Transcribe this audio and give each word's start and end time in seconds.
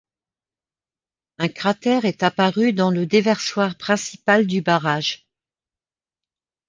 Un 1.37 1.47
cratère 1.47 2.05
est 2.05 2.23
apparu 2.23 2.73
dans 2.73 2.89
le 2.89 3.05
déversoir 3.05 3.77
principal 3.77 4.47
du 4.47 4.59
barrage. 4.63 5.27